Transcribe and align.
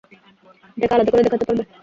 এটাকে 0.77 0.93
আলাদা 0.95 1.11
করতে 1.11 1.25
দেখাতে 1.25 1.45
পারবে? 1.47 1.63